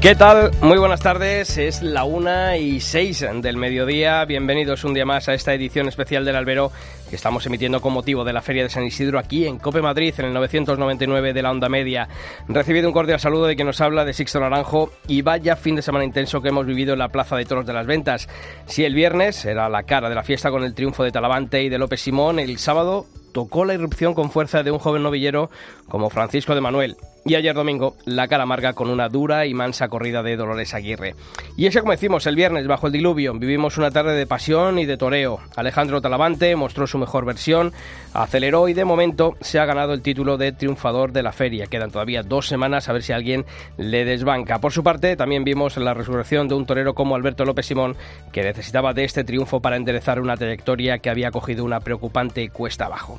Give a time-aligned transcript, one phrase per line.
[0.00, 0.52] ¿Qué tal?
[0.60, 1.58] Muy buenas tardes.
[1.58, 4.24] Es la una y seis del mediodía.
[4.26, 6.70] Bienvenidos un día más a esta edición especial del Albero
[7.08, 10.14] que estamos emitiendo con motivo de la Feria de San Isidro aquí en Cope Madrid,
[10.18, 12.08] en el 999 de la Onda Media.
[12.48, 15.82] Recibido un cordial saludo de quien nos habla de Sixto Naranjo y vaya fin de
[15.82, 18.28] semana intenso que hemos vivido en la Plaza de Toros de las Ventas.
[18.66, 21.68] Si el viernes era la cara de la fiesta con el triunfo de Talavante y
[21.68, 25.50] de López Simón, el sábado tocó la irrupción con fuerza de un joven novillero
[25.88, 26.96] como Francisco de Manuel.
[27.24, 31.14] Y ayer domingo, la cara amarga con una dura y mansa corrida de Dolores Aguirre.
[31.56, 34.86] Y ese, como decimos, el viernes, bajo el diluvio, vivimos una tarde de pasión y
[34.86, 35.38] de toreo.
[35.56, 37.72] Alejandro Talavante mostró su mejor versión,
[38.12, 41.66] aceleró y de momento se ha ganado el título de triunfador de la feria.
[41.66, 43.46] Quedan todavía dos semanas a ver si alguien
[43.76, 44.58] le desbanca.
[44.58, 47.96] Por su parte, también vimos la resurrección de un torero como Alberto López Simón,
[48.32, 52.86] que necesitaba de este triunfo para enderezar una trayectoria que había cogido una preocupante cuesta
[52.86, 53.18] abajo.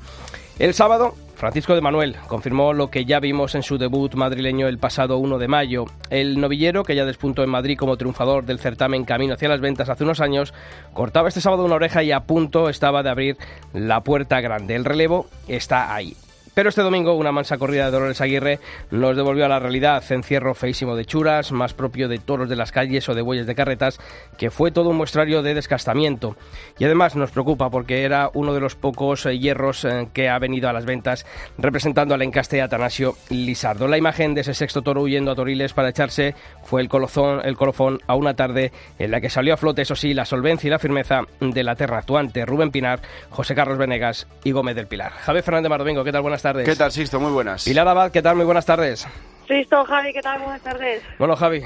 [0.60, 4.78] El sábado, Francisco de Manuel confirmó lo que ya vimos en su debut madrileño el
[4.78, 5.86] pasado 1 de mayo.
[6.10, 9.88] El novillero, que ya despuntó en Madrid como triunfador del certamen Camino hacia las Ventas
[9.88, 10.54] hace unos años,
[10.92, 13.38] cortaba este sábado una oreja y a punto estaba de abrir
[13.72, 14.76] la puerta grande.
[14.76, 16.14] El relevo está ahí.
[16.54, 18.60] Pero este domingo una mansa corrida de Dolores Aguirre
[18.92, 22.72] nos devolvió a la realidad, encierro feísimo de churas, más propio de toros de las
[22.72, 24.00] calles o de bueyes de carretas,
[24.38, 26.36] que fue todo un muestrario de descastamiento.
[26.78, 30.40] Y además nos preocupa porque era uno de los pocos eh, hierros eh, que ha
[30.40, 31.26] venido a las ventas
[31.58, 33.88] representando al encaste Atanasio Lisardo.
[33.88, 37.58] La imagen de ese sexto toro huyendo a Toriles para echarse fue el colofón, el
[37.58, 40.72] colofón a una tarde en la que salió a flote, eso sí, la solvencia y
[40.72, 45.12] la firmeza de la terna actuante Rubén Pinar, José Carlos Venegas y Gómez del Pilar.
[45.12, 46.22] Javier Fernández Mardomingo, ¿qué tal?
[46.22, 46.68] Buenas tardes.
[46.68, 47.20] ¿Qué tal, Sisto?
[47.20, 47.64] Muy buenas.
[47.66, 48.36] Pilar Abad, ¿qué tal?
[48.36, 49.08] Muy buenas tardes.
[49.48, 50.40] Sisto, Javi, ¿qué tal?
[50.42, 51.02] Buenas tardes.
[51.18, 51.64] Bueno, Javi,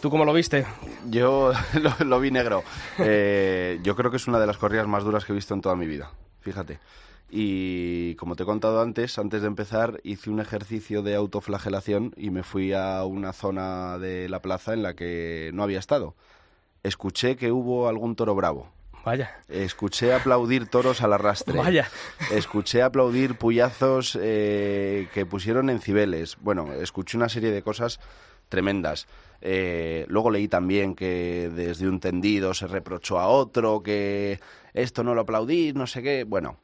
[0.00, 0.64] ¿tú cómo lo viste?
[1.08, 2.62] Yo lo, lo vi negro.
[2.98, 5.60] Eh, yo creo que es una de las corridas más duras que he visto en
[5.60, 6.10] toda mi vida,
[6.40, 6.78] fíjate.
[7.32, 12.30] Y como te he contado antes, antes de empezar hice un ejercicio de autoflagelación y
[12.30, 16.16] me fui a una zona de la plaza en la que no había estado.
[16.82, 18.72] Escuché que hubo algún toro bravo.
[19.04, 19.40] Vaya.
[19.48, 21.58] Escuché aplaudir toros al arrastre.
[21.58, 21.88] Vaya.
[22.30, 26.36] Escuché aplaudir puyazos eh, que pusieron en cibeles.
[26.40, 28.00] Bueno, escuché una serie de cosas
[28.48, 29.06] tremendas.
[29.40, 34.38] Eh, luego leí también que desde un tendido se reprochó a otro, que
[34.74, 36.24] esto no lo aplaudí, no sé qué.
[36.24, 36.58] Bueno,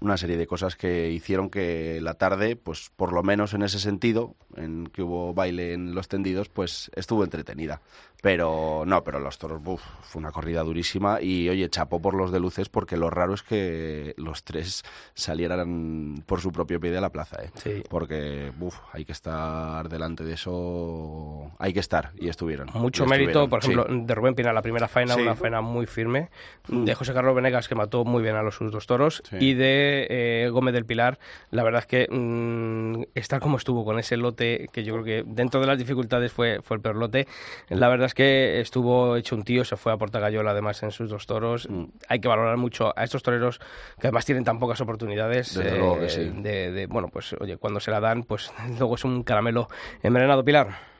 [0.00, 3.78] una serie de cosas que hicieron que la tarde, pues por lo menos en ese
[3.78, 7.80] sentido, en que hubo baile en los tendidos, pues estuvo entretenida.
[8.26, 12.32] Pero no, pero los toros, uf, fue una corrida durísima y oye, chapó por los
[12.32, 14.82] de luces porque lo raro es que los tres
[15.14, 17.50] salieran por su propio pie de la plaza, ¿eh?
[17.54, 17.84] Sí.
[17.88, 22.68] Porque uf, hay que estar delante de eso, hay que estar y estuvieron.
[22.74, 23.70] Mucho Y mérito, estuvieron, por sí.
[23.70, 25.20] ejemplo, de Rubén Pinar, la primera faena, Sí.
[25.22, 26.28] una faena muy firme.
[26.66, 26.82] Mm.
[26.84, 29.22] De José Carlos Venegas, que mató muy bien a los sus dos toros.
[29.30, 29.36] Sí.
[29.38, 31.20] Y de eh, Gómez del Pilar,
[31.52, 35.22] la verdad es que mm, estar como estuvo con ese lote, que yo creo que
[35.24, 37.28] dentro de las dificultades fue, fue el peor lote.
[37.68, 41.10] La verdad es que estuvo hecho un tío, se fue a Portagayola además en sus
[41.10, 41.68] dos toros.
[41.70, 41.84] Mm.
[42.08, 43.58] Hay que valorar mucho a estos toreros
[44.00, 45.54] que además tienen tan pocas oportunidades.
[45.56, 46.24] eh, Desde luego que sí.
[46.34, 49.68] de, de- bueno, pues oye, cuando se la dan, pues luego es un caramelo
[50.02, 50.95] envenenado, Pilar.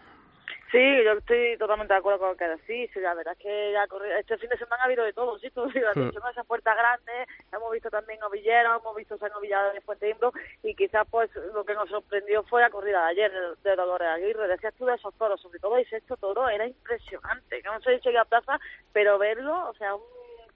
[0.72, 2.90] Sí, yo estoy totalmente de acuerdo con lo que decís.
[2.96, 5.48] La verdad es que ya corri- este fin de semana ha habido de todo, sí,
[5.50, 6.10] todo digo, Hmm.
[6.30, 7.12] esa puerta grande,
[7.52, 10.32] hemos visto también novilleros, hemos visto esa novillada de Fuente Imbro
[10.64, 14.08] y quizás pues lo que nos sorprendió fue la corrida de ayer de, de Dolores
[14.08, 14.48] Aguirre.
[14.48, 17.62] Decías tú de esos toros, sobre todo el sexto toro, era impresionante.
[17.62, 18.58] Que no sé si a plaza,
[18.92, 20.02] pero verlo, o sea, un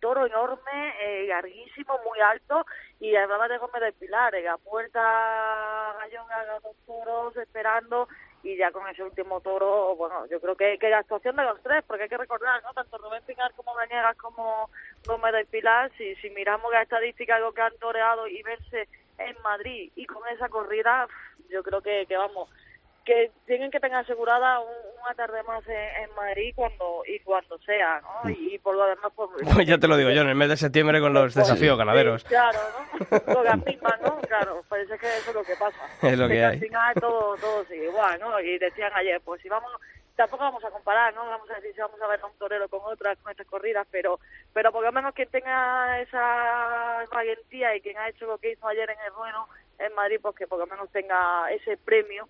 [0.01, 2.65] toro enorme, eh, larguísimo, muy alto,
[3.01, 8.09] y hablaba de Gómez del Pilar, en la puerta Gallonga, los dos toros esperando,
[8.43, 11.63] y ya con ese último toro, bueno, yo creo que, que la actuación de los
[11.63, 12.73] tres, porque hay que recordar, ¿no?
[12.73, 14.71] Tanto Rubén Pinar como Gañegas como
[15.07, 18.89] Gómez del Pilar, si, si miramos la estadística de lo que han toreado y verse
[19.19, 21.07] en Madrid y con esa corrida,
[21.51, 22.49] yo creo que, que vamos,
[23.05, 27.59] que tienen que tener asegurada un- una tarde más en, en Madrid cuando y cuando
[27.59, 28.31] sea, ¿no?
[28.31, 29.31] Y, y por lo demás, pues...
[29.55, 31.75] Pues ya te lo digo yo, en el mes de septiembre con los pues, desafíos
[31.75, 32.25] sí, ganaderos.
[32.25, 32.59] claro,
[32.99, 33.35] ¿no?
[33.35, 34.19] Con las mismas, ¿no?
[34.21, 35.79] Claro, parece que eso es lo que pasa.
[36.09, 36.59] Es lo que al hay.
[36.61, 38.39] final todo, todo sigue igual, ¿no?
[38.41, 39.71] Y decían ayer, pues si vamos,
[40.17, 41.27] tampoco vamos a comparar, ¿no?
[41.27, 43.87] Vamos a decir si vamos a ver a un torero con otras, con estas corridas,
[43.91, 44.19] pero,
[44.53, 48.67] pero por lo menos quien tenga esa valentía y quien ha hecho lo que hizo
[48.69, 49.47] ayer en el ruedo,
[49.79, 52.29] en Madrid, pues que por lo menos tenga ese premio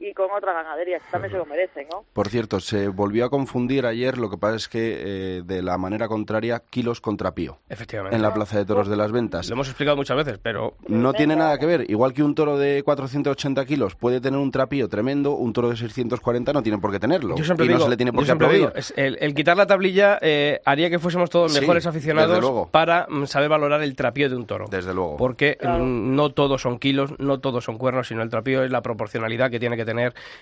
[0.00, 2.04] y con otras ganaderías que también se lo merecen, ¿no?
[2.12, 4.96] Por cierto, se volvió a confundir ayer, lo que pasa es que
[5.38, 7.58] eh, de la manera contraria, kilos contra pío.
[7.68, 8.16] Efectivamente.
[8.16, 9.48] En la Plaza de Toros de las Ventas.
[9.48, 10.74] Lo hemos explicado muchas veces, pero...
[10.88, 11.90] No tiene nada que ver.
[11.90, 15.76] Igual que un toro de 480 kilos puede tener un trapío tremendo, un toro de
[15.76, 17.36] 640 no tiene por qué tenerlo.
[17.36, 18.72] Yo siempre y no se le tiene por qué aplaudir.
[18.96, 22.68] el, el quitar la tablilla eh, haría que fuésemos todos Sí, mejores desde aficionados luego.
[22.70, 24.64] para mm, saber valorar el trapío de un toro.
[24.70, 25.16] Desde luego.
[25.18, 28.80] Porque mm, no todos son kilos, no todos son cuernos, sino el trapío es la
[28.80, 29.89] proporcionalidad que tiene que tener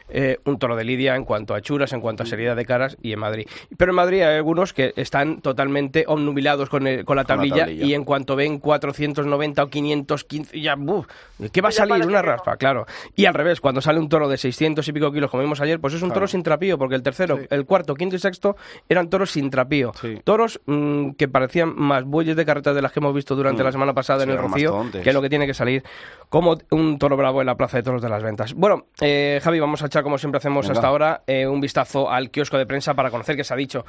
[0.09, 2.97] eh, un toro de lidia en cuanto a churas, en cuanto a seriedad de caras
[3.03, 3.47] y en Madrid.
[3.77, 7.43] Pero en Madrid hay algunos que están totalmente obnubilados con, el- con la Con la
[7.43, 11.07] tablilla, y en cuanto ven 490 o 515 ya, ¡buf!
[11.53, 12.05] ¿qué va a salir?
[12.07, 12.87] Una raspa, claro.
[13.15, 15.79] Y al revés, cuando sale un toro de 600 y pico kilos, como vimos ayer,
[15.81, 18.57] pues es un toro sin trapío, porque el tercero, el cuarto, quinto y sexto
[18.89, 19.93] eran toros sin trapío.
[20.01, 20.19] Sí.
[20.25, 23.67] Toros mm, que parecían más bueyes de carretas de las que hemos visto durante Mm.
[23.67, 25.83] la semana pasada en el Rocío, que es lo que tiene que salir
[26.29, 28.55] como un toro bravo en la Plaza de Toros de las Ventas.
[28.55, 30.79] Bueno, eh, Javi, vamos a echar, como siempre hacemos Venga.
[30.79, 33.85] hasta ahora, eh, un vistazo al kiosco de prensa para conocer qué se ha dicho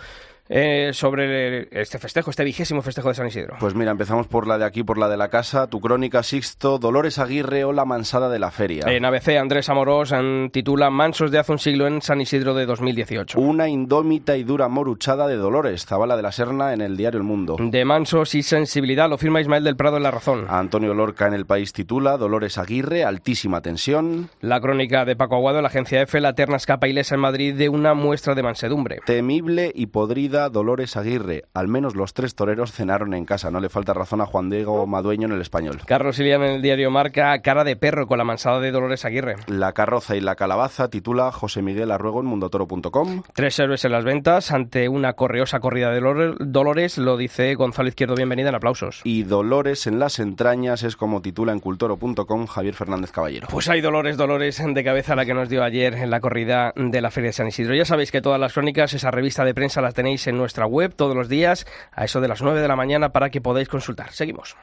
[0.52, 3.56] eh, sobre este festejo, este vigésimo festejo de San Isidro.
[3.60, 5.68] Pues mira, empezamos por la de aquí, por la de la casa.
[5.68, 8.86] Tu crónica, Sixto, Dolores Aguirre o la mansada de la feria.
[8.88, 10.14] En ABC, Andrés Amorós
[10.52, 13.40] titula Mansos de hace un siglo en San Isidro de 2018.
[13.40, 17.24] Una indómita y dura moruchada de Dolores, Zabala de la Serna en el diario El
[17.24, 17.58] Mundo.
[17.60, 20.46] De mansos y sensibilidad lo firma Ismael del Prado en La Razón.
[20.50, 24.30] Antonio Lorca en El País titula Dolores Aguirre, altísima tensión.
[24.42, 27.70] La crónica de Paco Aguado la agencia F, la terna escapa ilesa en Madrid de
[27.70, 29.00] una muestra de mansedumbre.
[29.06, 31.44] Temible y podrida Dolores Aguirre.
[31.54, 33.50] Al menos los tres toreros cenaron en casa.
[33.50, 35.80] No le falta razón a Juan Diego Madueño en el español.
[35.86, 39.36] Carlos Ilián en el diario Marca, cara de perro con la mansada de Dolores Aguirre.
[39.48, 43.24] La carroza y la calabaza titula José Miguel Arruego en mundotoro.com.
[43.34, 47.88] Tres héroes en las ventas ante una correosa corrida de Lore- Dolores, lo dice Gonzalo
[47.88, 49.00] Izquierdo, bienvenida en aplausos.
[49.06, 53.48] Y Dolores en las entrañas es como titula en cultoro.com Javier Fernández Caballero.
[53.50, 57.02] Pues hay Dolores, Dolores de cabeza la que nos dio ayer en la corrida de
[57.02, 57.76] la Feria de San Isidro.
[57.76, 60.96] Ya sabéis que todas las crónicas, esa revista de prensa, las tenéis en nuestra web
[60.96, 64.14] todos los días a eso de las 9 de la mañana para que podáis consultar.
[64.14, 64.56] Seguimos.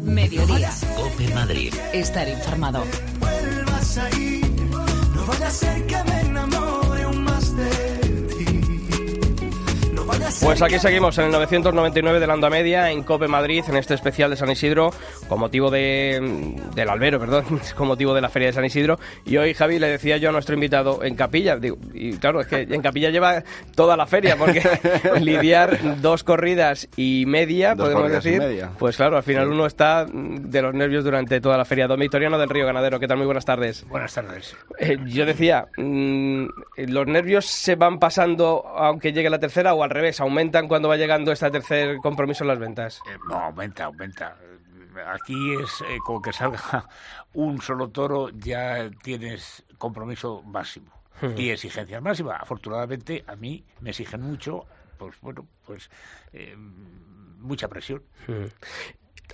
[0.00, 0.70] Mediodía.
[0.96, 1.74] Cope Madrid.
[1.92, 2.84] Estar informado.
[3.20, 4.40] vuelvas ahí.
[5.14, 6.67] No vaya a ser que me enamore
[10.42, 13.94] Pues aquí seguimos en el 999 de la onda media, en Cope Madrid, en este
[13.94, 14.90] especial de San Isidro,
[15.28, 17.44] con motivo de, del albero, perdón,
[17.76, 18.98] con motivo de la Feria de San Isidro.
[19.24, 22.46] Y hoy, Javi, le decía yo a nuestro invitado en Capilla, digo, y claro, es
[22.46, 23.42] que en Capilla lleva
[23.74, 24.62] toda la feria, porque
[25.20, 28.70] lidiar dos corridas y media, Dos podemos decir, media.
[28.78, 31.86] pues claro, al final uno está de los nervios durante toda la feria.
[31.86, 33.16] Don Victoriano del Río Ganadero, ¿qué tal?
[33.16, 33.84] Muy buenas tardes.
[33.88, 34.56] Buenas tardes.
[34.78, 36.46] Eh, yo decía, mm,
[36.88, 40.17] ¿los nervios se van pasando aunque llegue la tercera o al revés?
[40.20, 43.00] ¿Aumentan cuando va llegando este tercer compromiso en las ventas?
[43.06, 44.36] Eh, no, aumenta, aumenta.
[45.06, 46.88] Aquí es eh, como que salga
[47.34, 50.92] un solo toro, ya tienes compromiso máximo
[51.36, 52.40] y exigencias máximas.
[52.40, 54.66] Afortunadamente, a mí me exigen mucho,
[54.96, 55.90] pues bueno, pues
[56.32, 58.02] eh, mucha presión.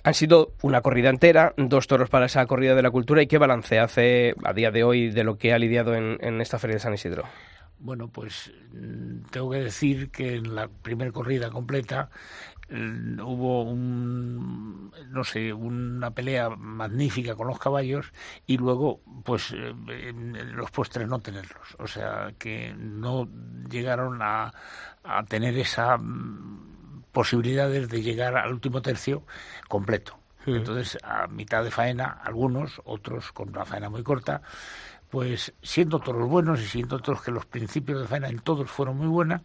[0.03, 3.21] Han sido una corrida entera, dos toros para esa corrida de la cultura.
[3.21, 6.41] ¿Y qué balance hace a día de hoy de lo que ha lidiado en, en
[6.41, 7.23] esta feria de San Isidro?
[7.85, 12.09] Bueno, pues mm, tengo que decir que en la primera corrida completa
[12.69, 18.11] mm, hubo un, no sé, una pelea magnífica con los caballos
[18.47, 20.13] y luego, pues, eh,
[20.53, 21.75] los postres no tenerlos.
[21.77, 23.29] O sea, que no
[23.69, 24.51] llegaron a,
[25.03, 29.23] a tener esa mm, posibilidades de llegar al último tercio
[29.69, 30.17] completo.
[30.47, 34.41] Entonces, a mitad de faena, algunos, otros con una faena muy corta,
[35.15, 38.97] pues siendo toros buenos y siendo toros que los principios de faena en todos fueron
[38.97, 39.43] muy buenas,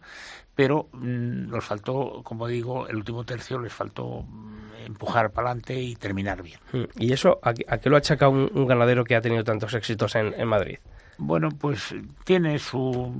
[0.53, 5.81] pero mm, nos faltó, como digo, el último tercio les faltó mm, empujar para adelante
[5.81, 6.59] y terminar bien.
[6.99, 9.73] ¿Y eso a, qué- a qué lo achaca un, un ganadero que ha tenido tantos
[9.73, 10.77] éxitos en, en Madrid?
[11.17, 13.13] Bueno, pues tiene su-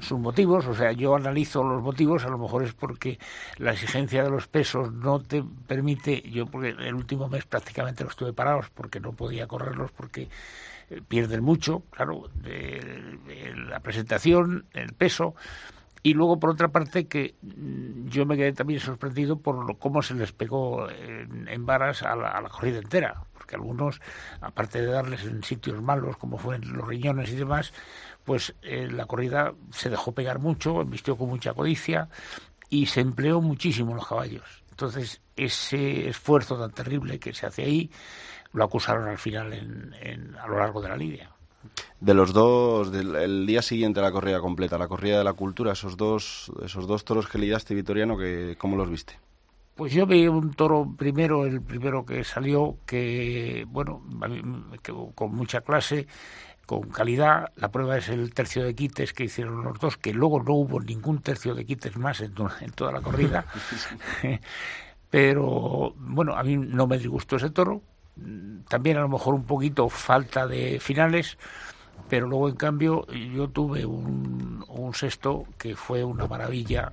[0.00, 3.18] sus motivos, o sea, yo analizo los motivos, a lo mejor es porque
[3.56, 8.16] la exigencia de los pesos no te permite, yo porque el último mes prácticamente los
[8.16, 10.28] tuve parados porque no podía correrlos porque
[11.08, 13.18] pierden mucho, claro, de-
[13.68, 15.34] la presentación, el peso,
[16.02, 20.14] y luego, por otra parte, que mm, yo me quedé también sorprendido por cómo se
[20.14, 23.24] les pegó en, en varas a la, a la corrida entera.
[23.32, 24.00] Porque algunos,
[24.40, 27.72] aparte de darles en sitios malos, como fueron los riñones y demás,
[28.24, 32.08] pues eh, la corrida se dejó pegar mucho, embistió con mucha codicia
[32.70, 34.64] y se empleó muchísimo los caballos.
[34.70, 37.90] Entonces, ese esfuerzo tan terrible que se hace ahí,
[38.56, 41.30] lo acusaron al final en, en- a lo largo de la lidia.
[42.00, 45.32] De los dos, del el día siguiente a la corrida completa, la corrida de la
[45.32, 49.18] cultura, esos dos, esos dos toros que lidiaste, Vitoriano, que, ¿cómo los viste?
[49.74, 54.02] Pues yo vi un toro primero, el primero que salió, que, bueno,
[55.14, 56.06] con mucha clase,
[56.64, 57.52] con calidad.
[57.56, 60.80] La prueba es el tercio de quites que hicieron los dos, que luego no hubo
[60.80, 63.44] ningún tercio de quites más en, en toda la corrida.
[65.10, 67.82] Pero, bueno, a mí no me disgustó ese toro.
[68.68, 71.38] También a lo mejor un poquito falta de finales,
[72.08, 76.92] pero luego en cambio yo tuve un, un sexto que fue una maravilla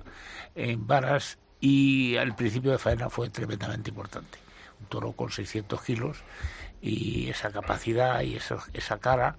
[0.54, 4.38] en varas y al principio de faena fue tremendamente importante.
[4.80, 6.22] Un toro con 600 kilos
[6.82, 9.36] y esa capacidad y esa, esa cara,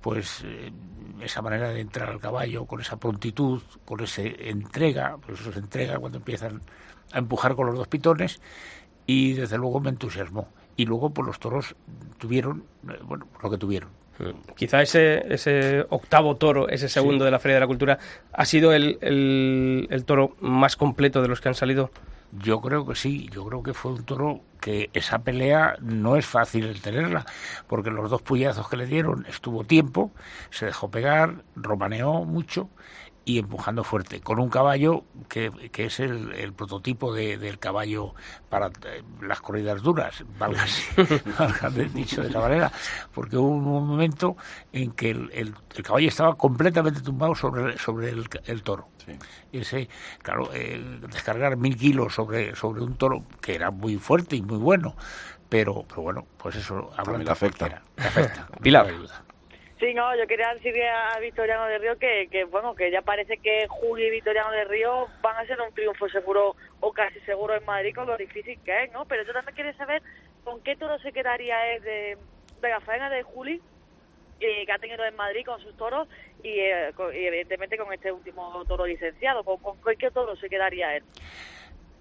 [0.00, 0.72] pues eh,
[1.20, 5.58] esa manera de entrar al caballo con esa prontitud, con esa entrega, pues eso se
[5.58, 6.62] entrega cuando empiezan
[7.12, 8.40] a empujar con los dos pitones
[9.06, 10.48] y desde luego me entusiasmó.
[10.76, 11.74] Y luego pues los toros
[12.18, 13.90] tuvieron, eh, bueno, lo que tuvieron.
[14.54, 17.98] Quizá ese, ese octavo toro, ese segundo de la Feria de la Cultura,
[18.32, 21.90] ha sido el, el- el toro más completo de los que han salido.
[22.32, 26.26] Yo creo que sí, yo creo que fue un toro que esa pelea no es
[26.26, 27.24] fácil el tenerla,
[27.66, 30.10] porque los dos puyazos que le dieron estuvo tiempo,
[30.50, 32.68] se dejó pegar, romaneó mucho
[33.28, 38.14] y empujando fuerte, con un caballo que, que es el, el prototipo de- del caballo
[38.48, 40.64] para eh, las corridas duras, valga
[41.74, 42.70] el dicho de esa manera,
[43.12, 44.36] porque hubo un momento
[44.72, 48.88] en que el, el- el caballo estaba completamente tumbado sobre, sobre el, el toro.
[49.52, 49.88] Y ese,
[50.22, 54.58] claro, el descargar mil kilos sobre, sobre un toro que era muy fuerte y muy
[54.58, 54.94] bueno,
[55.48, 57.66] pero, pero bueno, pues eso habla afecta.
[57.96, 58.86] Le afecta, Pilar.
[59.78, 63.36] Sí, no, yo quería decirle a Victoriano de Río que, que, bueno, que ya parece
[63.36, 67.54] que Julio y Victoriano de Río van a ser un triunfo seguro o casi seguro
[67.54, 69.04] en Madrid con lo difícil que es, ¿no?
[69.04, 70.02] Pero yo también quería saber
[70.44, 72.18] con qué toro se quedaría él de,
[72.62, 73.60] de la de Juli
[74.40, 76.08] eh, que ha tenido en Madrid con sus toros
[76.42, 79.44] y, eh, evidentemente con este último toro licenciado.
[79.44, 81.04] ¿Con, con qué toro se quedaría él?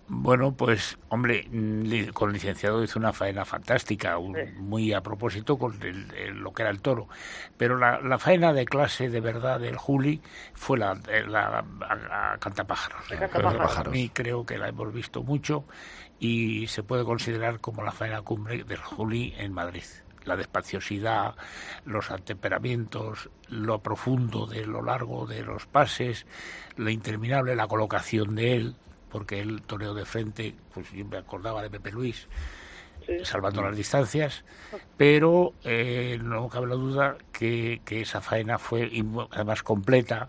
[0.08, 4.42] Bueno, pues, hombre, mm, con el licenciado hizo una faena fantástica, un- Sí.
[4.58, 7.08] muy a propósito con el- el- lo que era el toro.
[7.58, 10.22] Pero la, la faena de clase de verdad del Juli
[10.54, 13.02] fue la, eh, la a, a Cantapájaros.
[13.08, 13.92] Cantapájaros.
[13.92, 15.66] Mí creo que la hemos visto mucho
[16.20, 19.84] y se puede considerar como la faena cumbre del Juli en Madrid.
[20.26, 21.36] La despaciosidad,
[21.84, 26.26] los atemperamientos, lo profundo de lo largo de los pases,
[26.78, 28.76] lo interminable, la colocación de él,
[29.16, 32.28] porque el toreo de frente, pues yo me acordaba de Pepe Luis,
[33.24, 34.44] salvando las distancias,
[34.98, 38.92] pero eh, no cabe la duda que, que esa faena fue
[39.32, 40.28] además completa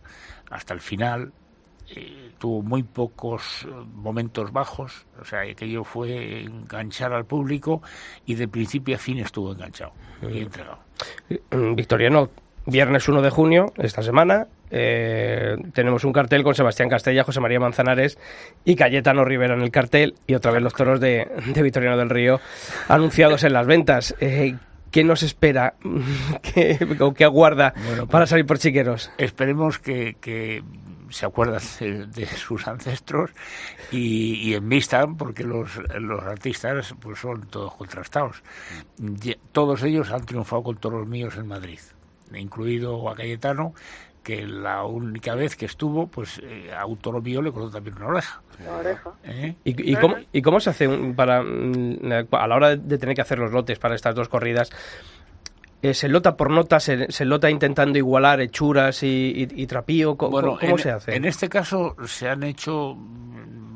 [0.52, 1.32] hasta el final.
[1.96, 7.82] eh, tuvo muy pocos eh, momentos bajos, o sea, aquello fue enganchar al público
[8.24, 10.78] y de principio a fin estuvo enganchado y entregado.
[11.50, 12.30] Mm, Victoriano,
[12.66, 17.60] viernes 1 de junio, esta semana, eh, tenemos un cartel con Sebastián Castella, José María
[17.60, 18.18] Manzanares
[18.64, 22.10] y Cayetano Rivera en el cartel y otra vez los toros de, de Victoriano del
[22.10, 22.40] Río
[22.88, 24.14] anunciados en las ventas.
[24.20, 24.56] Eh,
[24.90, 25.74] ¿Qué nos espera?
[26.42, 29.10] ¿Qué, o qué aguarda Bueno, para salir por chiqueros?
[29.18, 30.62] Esperemos que, que
[31.10, 33.30] se acuerdan de, de sus ancestros
[33.90, 35.70] y, y envistan, porque los,
[36.00, 38.42] los artistas pues son todos contrastados.
[39.52, 41.80] Todos ellos han triunfado con toros míos en Madrid,
[42.34, 43.74] incluido a Cayetano,
[44.26, 47.94] que la única vez que estuvo, pues eh, a un toro mío le cortó también
[47.96, 48.42] una oreja.
[48.64, 49.10] La oreja.
[49.22, 49.54] ¿eh?
[49.62, 53.14] ¿Y, y cómo, y cómo se hace un- para mm, a la hora de, tener
[53.14, 54.70] que hacer los lotes para estas dos corridas?
[55.80, 56.80] Eh, ¿Se lota por nota?
[56.80, 60.16] ¿Se, se lota intentando igualar hechuras y, y- y trapío?
[60.16, 61.14] ¿Cómo, Bueno, cómo en, se hace?
[61.14, 62.96] En este caso se han hecho,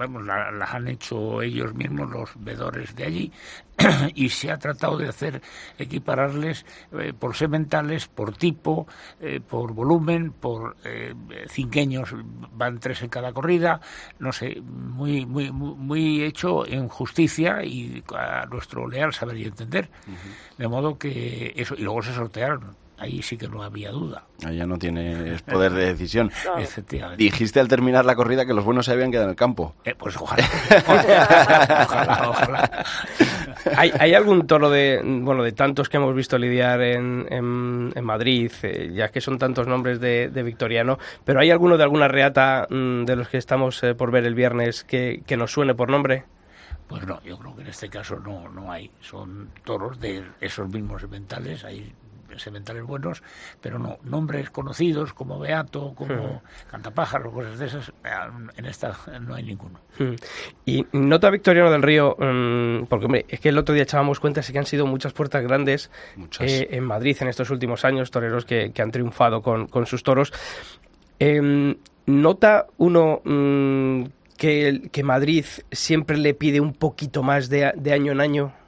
[0.00, 3.32] vamos, la- las han hecho ellos mismos los vedores de allí
[4.14, 5.40] y se ha tratado de hacer
[5.78, 6.66] equipararles
[6.98, 8.86] eh, por sementales, por tipo,
[9.20, 11.14] eh, por volumen, por eh,
[11.48, 12.14] cinqueños,
[12.52, 13.80] van tres en cada corrida,
[14.18, 19.44] no sé, muy, muy, muy, muy hecho en justicia y a nuestro leal saber y
[19.44, 19.88] entender.
[20.58, 24.24] De modo que eso, y luego se sortearon, ahí sí que no había duda.
[24.44, 26.30] Allá no tienes poder de decisión.
[26.42, 26.58] Claro.
[26.58, 27.22] Efectivamente.
[27.22, 29.74] Dijiste al terminar la corrida que los buenos se habían quedado en el campo.
[29.84, 30.44] Eh, pues ojalá.
[30.86, 32.84] ojalá, ojalá.
[33.76, 38.04] ¿Hay, hay algún toro de bueno de tantos que hemos visto lidiar en, en, en
[38.04, 42.08] Madrid, eh, ya que son tantos nombres de, de Victoriano, pero hay alguno de alguna
[42.08, 45.74] reata mm, de los que estamos eh, por ver el viernes que, que nos suene
[45.74, 46.24] por nombre?
[46.88, 48.90] Pues no, yo creo que en este caso no, no hay.
[49.00, 51.64] Son toros de esos mismos mentales.
[51.64, 51.92] Hay
[52.38, 53.22] sementales buenos,
[53.60, 58.10] pero no, nombres conocidos como Beato, como Cantapájaro, cosas de esas, eh,
[58.56, 59.80] en esta no hay ninguno.
[59.98, 60.14] Mm.
[60.66, 64.42] Y nota Victoriano del Río, mm, porque hombre, es que el otro día echábamos cuenta,
[64.42, 66.50] sí que han sido muchas puertas grandes Muchas.
[66.50, 70.02] eh, en Madrid en estos últimos años, toreros que, que han triunfado con, con sus
[70.02, 70.32] toros.
[71.18, 74.04] Em, ¿Nota uno mm,
[74.36, 78.59] que, que Madrid siempre le pide un poquito más de año en año?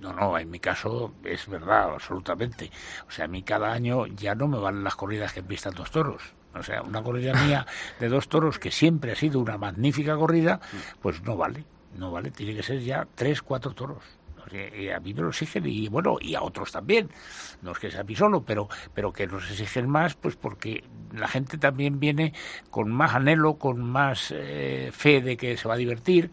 [0.00, 2.70] No, no, en mi caso es verdad, absolutamente.
[3.06, 5.90] O sea, a mí cada año ya no me valen las corridas que pistan dos
[5.90, 6.22] toros.
[6.54, 7.66] O sea, una corrida mía
[8.00, 10.60] de dos toros que siempre ha sido una magnífica corrida,
[11.00, 11.64] pues no vale,
[11.96, 12.30] no vale.
[12.30, 14.02] Tiene que ser ya tres, cuatro toros.
[14.40, 17.08] A mí me lo exigen y bueno, y a otros también.
[17.62, 20.82] No es que sea a mí solo, pero, pero que nos exigen más, pues porque
[21.12, 22.32] la gente también viene
[22.70, 26.32] con más anhelo, con más eh, fe de que se va a divertir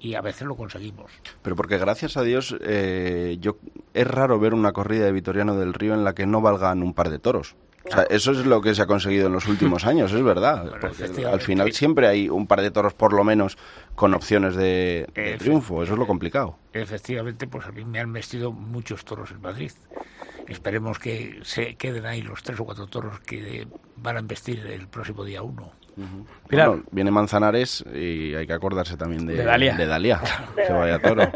[0.00, 1.10] y a veces lo conseguimos.
[1.42, 3.58] Pero porque gracias a Dios eh, yo
[3.94, 6.94] es raro ver una corrida de Vitoriano del Río en la que no valgan un
[6.94, 7.56] par de toros.
[7.88, 10.62] O sea, eso es lo que se ha conseguido en los últimos años, es verdad.
[10.62, 11.34] Bueno, Porque efectivamente.
[11.34, 13.56] al final siempre hay un par de toros por lo menos
[13.94, 15.82] con opciones de, triunfo.
[15.82, 16.58] Eso es lo complicado.
[16.72, 19.72] efectivamente, pues a mí me han vestido muchos toros en Madrid.
[20.46, 24.88] Esperemos que se queden ahí los tres o cuatro toros que van a investir el
[24.88, 25.72] próximo día uno.
[26.48, 26.68] Pilar.
[26.68, 29.76] Bueno, viene Manzanares y hay que acordarse también de, De Dalia.
[29.76, 30.20] de Dalia,
[30.56, 31.22] que vaya toro.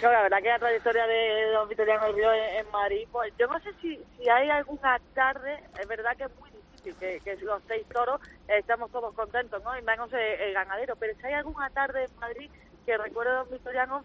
[0.00, 3.32] No, la verdad que la trayectoria de Don Vitoriano del Río en, en Madrid, pues
[3.36, 7.20] yo no sé si, si hay alguna tarde, es verdad que es muy difícil que,
[7.24, 9.76] que los seis toros eh, estamos todos contentos, ¿no?
[9.76, 12.48] Y menos el, el ganadero, pero si hay alguna tarde en Madrid
[12.86, 14.04] que recuerde a Don Vitoriano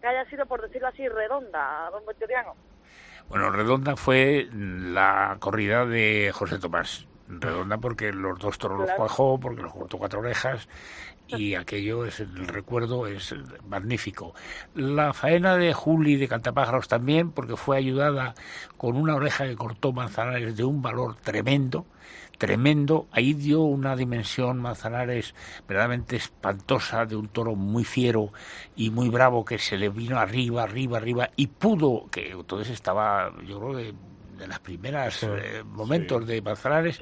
[0.00, 2.54] que haya sido, por decirlo así, redonda, Don Vitoriano.
[3.28, 7.08] Bueno, Redonda fue la corrida de José Tomás.
[7.26, 10.68] Redonda porque los dos toros los cuajó, porque los cortó cuatro orejas
[11.26, 13.34] y aquello es el recuerdo es
[13.66, 14.34] magnífico.
[14.74, 18.34] La faena de Juli de Cantapájaros también porque fue ayudada
[18.76, 21.86] con una oreja que cortó Manzanares de un valor tremendo,
[22.36, 23.06] tremendo.
[23.10, 25.34] Ahí dio una dimensión Manzanares
[25.66, 28.32] verdaderamente espantosa de un toro muy fiero
[28.76, 33.32] y muy bravo que se le vino arriba, arriba, arriba y pudo, que entonces estaba,
[33.46, 33.94] yo creo, de,
[34.36, 37.00] de las primeras eh, momentos de Manzanares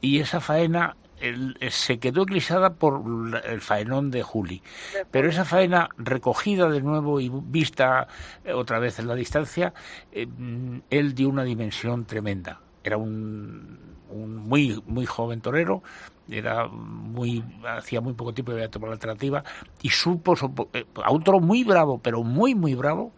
[0.00, 3.02] y esa faena el- eh, se quedó eclipsada por
[3.44, 4.62] el faenón de Juli.
[5.10, 8.06] Pero esa faena recogida de nuevo y vista
[8.44, 9.72] eh, otra vez en la distancia,
[10.12, 12.60] eh, mm, él dio una dimensión tremenda.
[12.84, 15.82] Era un, un muy muy joven torero,
[16.30, 19.42] era muy hacía muy poco tiempo que había tomado la alternativa
[19.82, 20.34] y supo
[20.72, 23.12] eh, a un toro muy bravo, pero muy muy bravo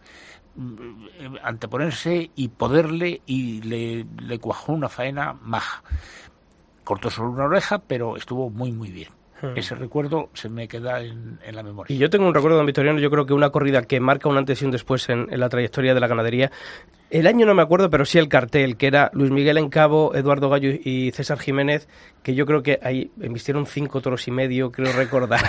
[1.43, 5.83] anteponerse y poderle y le, le cuajó una faena maja
[6.83, 9.09] cortó solo una oreja, pero estuvo muy, muy bien.
[9.55, 11.95] Ese recuerdo se me queda en, en la memoria.
[11.95, 14.37] Y yo tengo un recuerdo, don Vitoriano, yo creo que una corrida que marca un
[14.37, 16.51] antes y un después en, en la trayectoria de la ganadería.
[17.11, 20.49] El año no me acuerdo, pero sí el cartel, que era Luis Miguel Encabo, Eduardo
[20.49, 21.89] Gallo y César Jiménez,
[22.23, 25.41] que yo creo que ahí embistieron cinco toros y medio, creo recordar.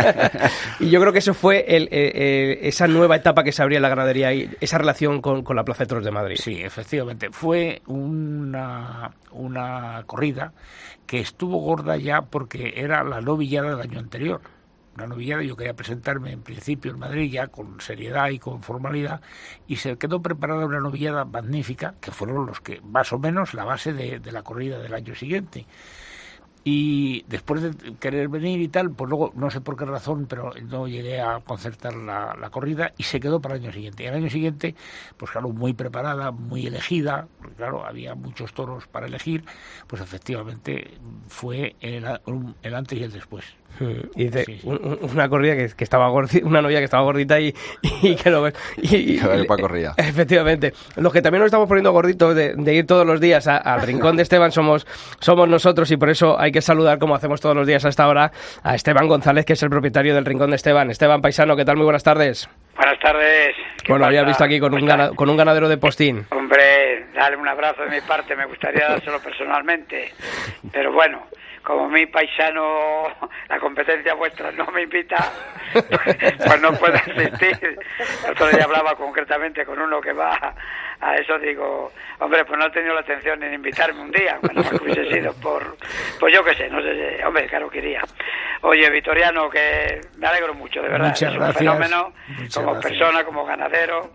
[0.80, 3.76] y yo creo que eso fue el, eh, eh, esa nueva etapa que se abría
[3.76, 6.36] en la ganadería y esa relación con, con la Plaza de Toros de Madrid.
[6.38, 7.28] Sí, efectivamente.
[7.30, 10.54] Fue una, una corrida
[11.06, 14.40] que estuvo gorda ya porque era la novillada del año anterior.
[14.96, 19.20] Una novillada, yo quería presentarme en principio en Madrid ya con seriedad y con formalidad,
[19.66, 23.64] y se quedó preparada una novillada magnífica, que fueron los que, más o menos, la
[23.64, 25.66] base de, de la corrida del año siguiente.
[26.66, 30.50] Y después de querer venir y tal, pues luego no sé por qué razón, pero
[30.70, 34.02] no llegué a concertar la, la corrida y se quedó para el año siguiente.
[34.02, 34.74] Y el año siguiente,
[35.18, 39.44] pues claro, muy preparada, muy elegida, porque claro, había muchos toros para elegir,
[39.86, 40.92] pues efectivamente
[41.28, 42.20] fue el, a-
[42.62, 43.44] el antes y el después.
[43.80, 44.68] Mm, Y dice, Sí, sí.
[44.68, 48.14] un- un- una corrida que, que estaba gordita, una novia que estaba gordita y, y
[48.22, 48.54] que lo ves.
[48.80, 49.94] Y, y- corrida.
[49.96, 50.72] Efectivamente.
[50.96, 53.82] Los que también nos estamos poniendo gorditos de, de ir todos los días a- al
[53.82, 54.86] rincón de Esteban somos,
[55.18, 58.08] somos nosotros y por eso hay que saludar, como hacemos todos los días a esta
[58.08, 58.30] hora,
[58.62, 60.88] a Esteban González, que es el propietario del rincón de Esteban.
[60.90, 61.76] Esteban Paisano, ¿qué tal?
[61.76, 62.48] Muy buenas tardes.
[62.76, 63.54] Buenas tardes.
[63.84, 65.06] ¿Qué Bueno, había visto aquí con ¿Cómo un, estás?
[65.08, 66.26] gana- con un ganadero de postín.
[66.30, 70.12] Hombre, dale un abrazo de mi parte, me gustaría dárselo personalmente.
[70.72, 71.26] Pero bueno,
[71.62, 73.08] como mi paisano,
[73.48, 75.16] la competencia vuestra no me invita,
[75.72, 77.78] pues no puedo asistir.
[78.24, 80.54] El otro día hablaba concretamente con uno que va
[81.00, 84.62] a eso, digo, hombre, pues no ha tenido la atención en invitarme un día, bueno,
[84.68, 85.76] que hubiese sido por,
[86.20, 88.00] pues yo qué sé, no sé, si- hombre, claro quería.
[88.62, 91.58] Oye, Vitoriano, que me alegro mucho, de verdad, Muchas es un gracias.
[91.58, 92.92] fenómeno, Muchas como gracias.
[92.98, 94.10] persona, como ganadero,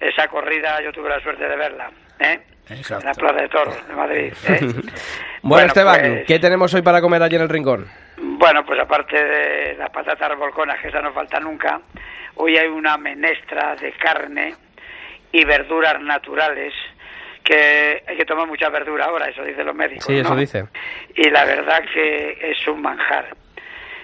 [0.00, 2.40] esa corrida yo tuve la suerte de verla, ¿eh?
[2.70, 3.00] Exacto.
[3.02, 4.32] En la Plaza de Toros de Madrid.
[4.48, 4.60] ¿eh?
[5.42, 7.86] Bueno, Esteban, pues, ¿qué tenemos hoy para comer allí en el rincón?
[8.16, 11.78] bueno, pues aparte de las patatas revolconas, que esa no falta nunca,
[12.36, 14.54] hoy hay una menestra de carne
[15.34, 16.72] y verduras naturales
[17.42, 20.04] que hay que tomar mucha verdura ahora, eso dicen los médicos.
[20.06, 20.64] Sí, eso dice.
[21.16, 23.36] Y la verdad que es un manjar.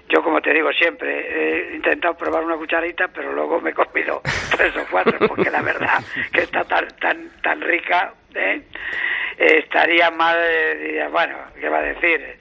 [0.09, 4.21] Yo, como te digo siempre, he intentado probar una cucharita, pero luego me he comido
[4.57, 8.61] tres o cuatro, porque la verdad que está tan tan tan rica, ¿eh?
[9.39, 12.40] Eh, estaría mal, eh, diría, bueno, ¿qué va a decir?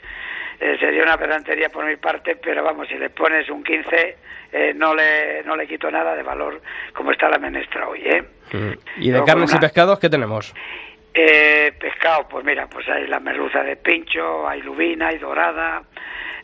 [0.60, 4.18] Eh, sería una pedantería por mi parte, pero vamos, si le pones un 15,
[4.52, 6.62] eh, no le no le quito nada de valor
[6.94, 8.24] como está la menestra hoy, ¿eh?
[8.52, 8.72] Mm.
[8.98, 10.54] ¿Y de Luego carnes y pescados qué tenemos?
[11.22, 15.82] Eh, pescado, pues mira, pues hay la merluza de pincho, hay lubina, hay dorada,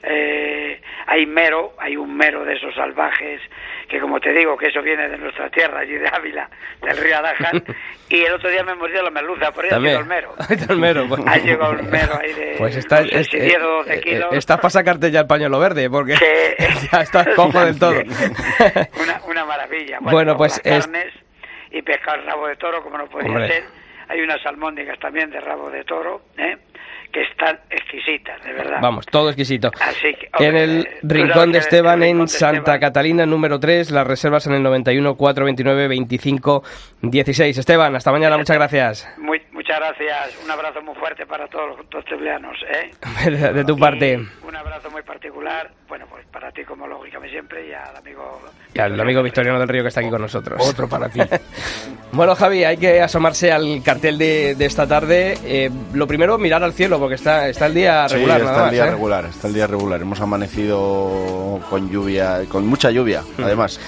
[0.03, 3.39] eh, hay mero, hay un mero de esos salvajes
[3.87, 6.49] que como te digo, que eso viene de nuestra tierra, allí de Ávila,
[6.81, 7.53] del río Adajas,
[8.09, 10.33] y el otro día me mordió la merluza, por ahí ha llegado el mero.
[10.69, 11.21] El mero, pues.
[11.25, 13.67] Ha llegado el mero ahí de, Pues está, no sé es- si eh, 10 o
[13.77, 14.33] 12 eh, kilos.
[14.33, 16.55] estás para sacarte ya el pañuelo verde, porque Que-
[16.91, 17.93] ya estás cojo del todo.
[19.01, 19.99] una, una maravilla.
[20.01, 21.13] Bueno, luego pues las es- carnes
[21.71, 23.47] y pescado rabo de toro, como no podría Hombre.
[23.47, 23.63] ser.
[24.09, 26.57] Hay unas almóndigas también de rabo de toro, ¿eh?
[27.11, 28.79] que están exquisitas, de verdad.
[28.81, 29.71] Vamos, todo exquisito.
[29.79, 34.05] Así que, En el Rincón de Esteban, Rincón en Santa Esteban- Catalina, número 3, las
[34.05, 36.63] reservas en el 91 429 25
[37.03, 37.57] 16.
[37.57, 39.07] Esteban, hasta mañana, muchas gracias.
[39.17, 40.43] Muy, muchas gracias.
[40.43, 42.55] Un abrazo muy fuerte para todos los totebleanos.
[42.71, 42.91] ¿eh?
[43.29, 44.13] De, de tu parte.
[44.13, 48.41] Y un abrazo muy particular, bueno, pues para ti como lógicamente siempre y al amigo...
[48.73, 50.61] Y al amigo Victoriano del Río que está aquí con nosotros.
[50.67, 51.19] Otro para ti.
[52.11, 55.37] Bueno, Javi, hay que asomarse al cartel de, de esta tarde.
[55.43, 58.57] Eh, lo primero, mirar al cielo, porque está, está el día Sí, regular, está nada
[58.59, 58.71] el más.
[58.71, 58.91] día ¿eh?
[58.91, 60.01] regular, está el día regular.
[60.01, 63.81] Hemos amanecido con lluvia, con mucha lluvia, además.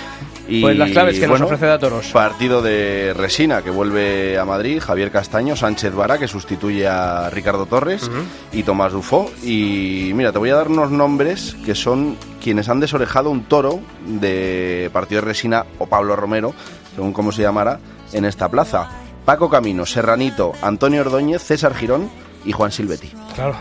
[0.47, 0.61] Y.
[0.61, 2.07] Pues las claves que nos ofrece Datoros.
[2.07, 7.65] Partido de Resina que vuelve a Madrid, Javier Castaño, Sánchez Vara que sustituye a Ricardo
[7.65, 8.09] Torres
[8.51, 9.31] y Tomás Dufó.
[9.43, 13.79] Y mira, te voy a dar unos nombres que son quienes han desorejado un toro
[14.05, 16.53] de Partido de Resina o Pablo Romero,
[16.95, 17.79] según cómo se llamara,
[18.13, 18.89] en esta plaza.
[19.25, 22.09] Paco Camino, Serranito, Antonio Ordóñez, César Girón
[22.47, 23.11] y Juan Silvetti.
[23.35, 23.55] Claro,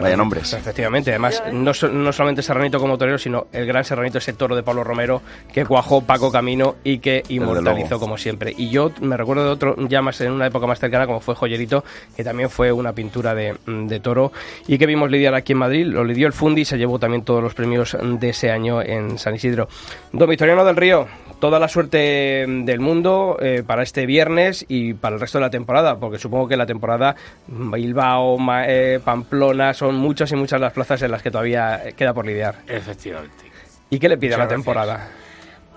[0.00, 0.52] Vaya nombres.
[0.52, 4.62] Efectivamente, además, no, no solamente Serranito como torero, sino el gran Serranito, ese toro de
[4.62, 8.54] Pablo Romero que cuajó Paco Camino y que inmortalizó como siempre.
[8.56, 11.34] Y yo me recuerdo de otro, ya más en una época más cercana, como fue
[11.34, 11.84] Joyerito,
[12.16, 14.32] que también fue una pintura de, de toro
[14.68, 15.86] y que vimos lidiar aquí en Madrid.
[15.86, 19.18] Lo lidió el Fundi y se llevó también todos los premios de ese año en
[19.18, 19.68] San Isidro.
[20.12, 21.08] Don Victoriano del Río,
[21.42, 25.50] toda la suerte del mundo eh, para este viernes y para el resto de la
[25.50, 27.16] temporada, porque supongo que la temporada
[27.48, 32.14] Bilbao, Ma- eh, Pamplona, son muchas y muchas las plazas en las que todavía queda
[32.14, 32.60] por lidiar.
[32.68, 33.50] Efectivamente.
[33.90, 35.08] ¿Y qué le pide a la temporada?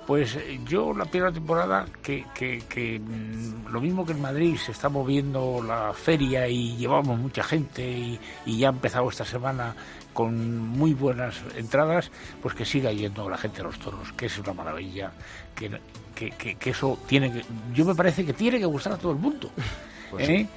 [0.06, 4.56] Pues eh, yo la primera temporada que, que, que, mm, lo mismo que en Madrid
[4.58, 9.25] se está moviendo la feria y llevamos mucha gente y, y ya ha empezado esta
[9.25, 9.75] semana
[10.15, 12.10] con muy buenas entradas,
[12.41, 15.12] pues que siga yendo la gente a los toros, que es una maravilla,
[15.54, 15.69] que,
[16.15, 19.12] que, que- que eso tiene que, yo me parece que tiene que gustar a todo
[19.12, 19.51] el mundo.
[20.10, 20.47] Pues ¿eh?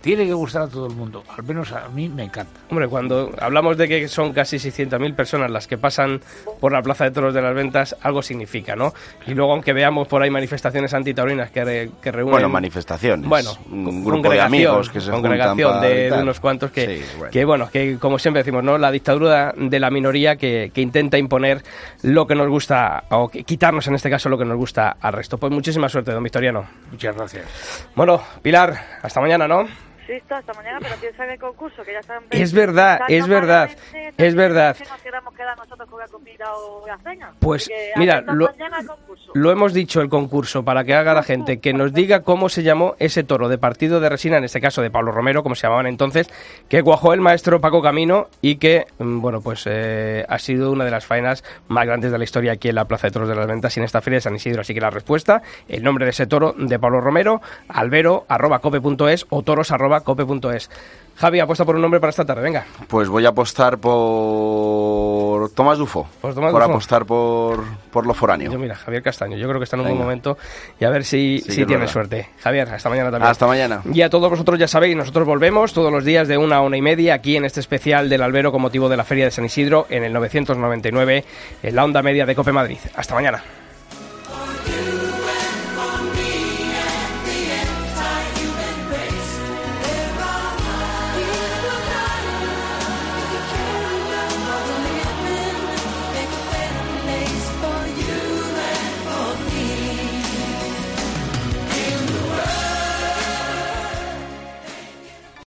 [0.00, 2.60] Tiene que gustar a todo el mundo, al menos a mí me encanta.
[2.70, 6.20] Hombre, cuando hablamos de que son casi 600.000 personas las que pasan
[6.60, 8.92] por la Plaza de Toros de las Ventas, algo significa, ¿no?
[9.26, 12.30] Y luego, aunque veamos por ahí manifestaciones antitaurinas que, re- que reúnen...
[12.32, 13.28] Bueno, manifestaciones.
[13.28, 16.86] Bueno, un grupo de amigos que se congregación juntan para de, de unos cuantos que,
[16.98, 17.30] Sí, bueno.
[17.32, 18.78] que, bueno, que como siempre decimos, ¿no?
[18.78, 21.62] La dictadura de la minoría que, que intenta imponer
[22.02, 25.12] lo que nos gusta, o que- quitarnos en este caso lo que nos gusta al
[25.12, 25.38] resto.
[25.38, 26.64] Pues muchísima suerte, don Victoriano.
[26.92, 27.44] Muchas gracias.
[27.96, 29.66] Bueno, Pilar, hasta mañana, ¿no?
[30.30, 32.22] Hasta mañana, pero piensa en el concurso, que ya están...
[32.30, 34.76] Es verdad, es verdad, malamente, es verdad.
[34.76, 37.32] Que nos queramos quedar nosotros con la comida o la cena.
[37.38, 38.48] Pues, mira, lo-.
[39.34, 42.62] Lo hemos dicho el concurso para que haga la gente que nos diga cómo se
[42.62, 45.66] llamó ese toro de partido de resina, en este caso de Pablo Romero, como se
[45.66, 46.28] llamaban entonces,
[46.68, 50.84] que cuajó el maestro Paco Camino y que, mm, bueno, pues eh, ha sido una
[50.84, 53.34] de las faenas más grandes de la historia aquí en la Plaza de Toros de
[53.34, 54.62] las Ventas y en esta feria de San Isidro.
[54.62, 59.42] Así que la respuesta, el nombre de ese toro de Pablo Romero, albero.cope.es o
[60.00, 60.70] toros.cope.es.
[61.16, 62.64] Javi, apuesta por un nombre para esta tarde, venga.
[62.86, 66.06] Pues voy a apostar por Tomás Dufo.
[66.20, 66.72] Por Tomás por Dufo.
[66.72, 68.52] apostar por, por lo foráneo.
[68.52, 70.38] Yo mira, Javier Castaño, yo creo que está en un buen momento
[70.78, 71.92] y a ver si, Sí, si tiene verdad.
[71.92, 72.28] suerte.
[72.40, 73.30] Javier, hasta mañana también.
[73.30, 73.82] Hasta mañana.
[73.92, 76.76] Y a todos vosotros ya sabéis, nosotros volvemos todos los días de una a una
[76.76, 79.44] y media aquí en este especial del Albero con motivo de la Feria de San
[79.44, 81.24] Isidro en el 999
[81.64, 82.78] en la onda media de Cope Madrid.
[82.94, 83.42] Hasta mañana.